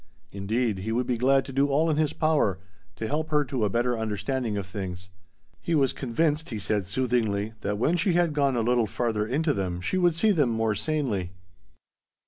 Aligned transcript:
Indeed, 0.31 0.79
he 0.79 0.91
would 0.91 1.05
be 1.05 1.15
glad 1.15 1.45
to 1.45 1.53
do 1.53 1.67
all 1.67 1.87
in 1.87 1.97
his 1.97 2.11
power 2.11 2.57
to 2.95 3.07
help 3.07 3.29
her 3.29 3.45
to 3.45 3.65
a 3.65 3.69
better 3.69 3.95
understanding 3.95 4.57
of 4.57 4.65
things. 4.65 5.09
He 5.61 5.75
was 5.75 5.93
convinced, 5.93 6.49
he 6.49 6.57
said 6.57 6.87
soothingly, 6.87 7.53
that 7.61 7.77
when 7.77 7.97
she 7.97 8.13
had 8.13 8.33
gone 8.33 8.55
a 8.55 8.61
little 8.61 8.87
farther 8.87 9.27
into 9.27 9.53
them 9.53 9.79
she 9.79 9.99
would 9.99 10.15
see 10.15 10.31
them 10.31 10.49
more 10.49 10.73
sanely. 10.73 11.33